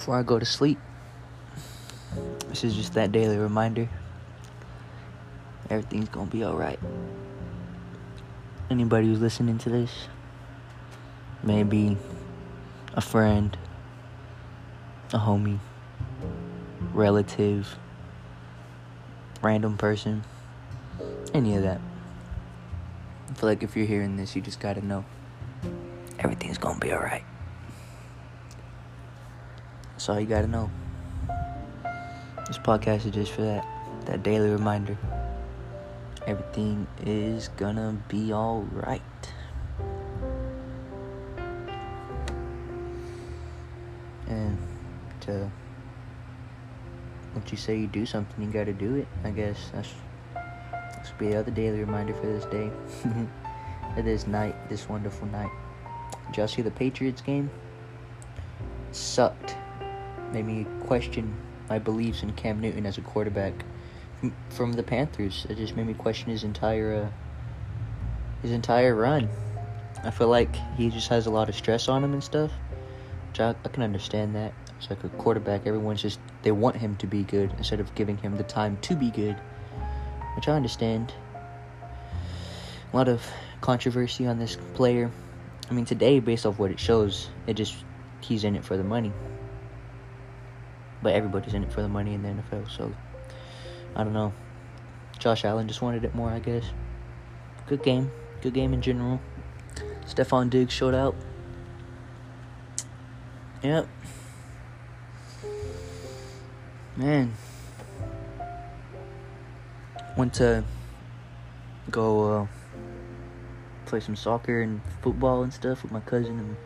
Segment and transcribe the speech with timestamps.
[0.00, 0.78] before I go to sleep.
[2.48, 3.86] This is just that daily reminder.
[5.68, 6.80] Everything's gonna be alright.
[8.70, 10.08] Anybody who's listening to this,
[11.42, 11.98] maybe
[12.94, 13.54] a friend,
[15.12, 15.58] a homie,
[16.94, 17.76] relative,
[19.42, 20.24] random person,
[21.34, 21.82] any of that.
[23.28, 25.04] I feel like if you're hearing this, you just gotta know
[26.18, 27.24] everything's gonna be alright.
[30.00, 30.70] That's all you gotta know.
[32.46, 33.66] This podcast is just for that,
[34.06, 34.96] that daily reminder.
[36.26, 39.02] Everything is gonna be alright.
[44.26, 44.56] And
[45.20, 45.50] to
[47.34, 49.06] once you say you do something, you gotta do it.
[49.22, 49.90] I guess that's
[51.02, 52.70] this will be another daily reminder for this day,
[53.94, 55.50] for this night, this wonderful night.
[56.28, 57.50] Did y'all see the Patriots game?
[58.92, 59.56] sucked.
[60.32, 61.34] Made me question
[61.68, 63.52] my beliefs in Cam Newton as a quarterback
[64.50, 65.46] from, the Panthers.
[65.48, 67.08] It just made me question his entire uh,
[68.42, 69.28] his entire run.
[70.04, 72.52] I feel like he just has a lot of stress on him and stuff.
[73.28, 74.52] Which I, I can understand that.
[74.78, 75.66] It's like a quarterback.
[75.66, 78.94] Everyone's just they want him to be good instead of giving him the time to
[78.94, 79.36] be good,
[80.36, 81.12] which I understand.
[82.92, 83.24] A lot of
[83.60, 85.10] controversy on this player.
[85.70, 87.76] I mean, today, based off what it shows, it just
[88.20, 89.12] he's in it for the money.
[91.02, 92.92] But everybody's in it for the money in the NFL, so
[93.96, 94.32] I don't know.
[95.18, 96.64] Josh Allen just wanted it more, I guess.
[97.66, 98.10] Good game.
[98.42, 99.20] Good game in general.
[100.06, 101.14] Stefon Diggs showed out.
[103.62, 103.86] Yep.
[106.96, 107.34] Man.
[110.16, 110.64] Went to
[111.90, 112.46] go uh,
[113.86, 116.56] play some soccer and football and stuff with my cousin and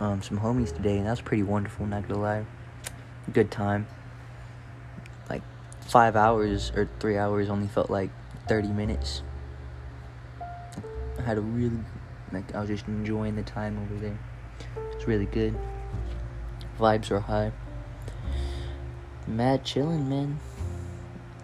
[0.00, 2.46] um, some homies today, and that was pretty wonderful, not gonna lie.
[3.32, 3.86] Good time.
[5.28, 5.42] Like
[5.80, 8.10] five hours or three hours only felt like
[8.48, 9.22] 30 minutes.
[11.18, 11.78] I had a really,
[12.32, 14.18] like, I was just enjoying the time over there.
[14.92, 15.54] It's really good.
[16.78, 17.52] Vibes are high.
[19.26, 20.40] Mad chilling, man.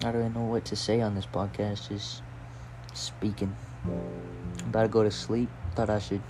[0.02, 2.22] I don't even know what to say on this podcast, just
[2.94, 3.54] speaking.
[4.60, 5.50] About to go to sleep.
[5.74, 6.22] Thought I should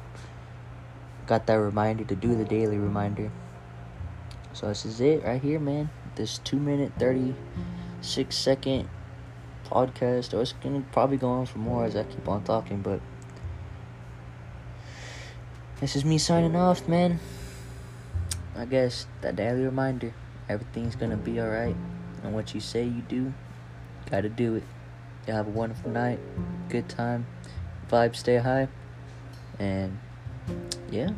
[1.27, 3.31] got that reminder to do the daily reminder.
[4.57, 5.91] So this is it right here, man.
[6.15, 7.35] This two minute thirty
[8.01, 8.89] six second
[9.67, 10.33] podcast.
[10.33, 13.03] Or it's gonna probably go on for more as I keep on talking, but
[15.79, 17.21] this is me signing off, man.
[18.57, 20.15] I guess that daily reminder.
[20.49, 21.77] Everything's gonna be alright.
[22.25, 23.35] And what you say you do,
[24.11, 24.65] gotta do it.
[25.27, 26.19] You have a wonderful night,
[26.71, 27.27] good time,
[27.91, 28.69] vibes stay high,
[29.59, 29.99] and
[30.91, 31.11] yeah.